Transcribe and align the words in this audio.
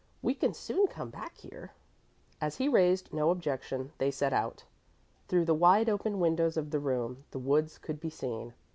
"We 0.23 0.33
can 0.33 0.55
soon 0.55 0.87
come 0.87 1.11
back 1.11 1.37
here." 1.37 1.73
As 2.41 2.57
he 2.57 2.67
raised 2.67 3.13
no 3.13 3.29
objection, 3.29 3.91
they 3.99 4.09
set 4.09 4.33
out. 4.33 4.63
Through 5.27 5.45
the 5.45 5.53
wide 5.53 5.89
open 5.89 6.19
windows 6.19 6.57
of 6.57 6.71
the 6.71 6.79
room 6.79 7.23
the 7.29 7.37
woods 7.37 7.77
could 7.77 7.99
be 7.99 8.09
seen. 8.09 8.55